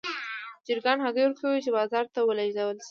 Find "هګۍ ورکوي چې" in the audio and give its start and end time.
1.03-1.75